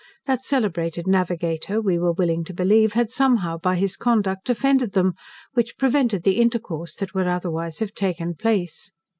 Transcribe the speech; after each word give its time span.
That 0.25 0.41
celebrated 0.41 1.05
navigator, 1.05 1.79
we 1.79 1.99
were 1.99 2.11
willing 2.13 2.41
believe, 2.55 2.93
had 2.93 3.11
somehow 3.11 3.59
by 3.59 3.75
his 3.75 3.95
conduct 3.95 4.49
offended 4.49 4.93
them, 4.93 5.13
which 5.53 5.77
prevented 5.77 6.23
the 6.23 6.41
intercourse 6.41 6.95
that 6.95 7.13
would 7.13 7.27
otherwise 7.27 7.77
have 7.81 7.93
taken 7.93 8.33
place. 8.33 8.91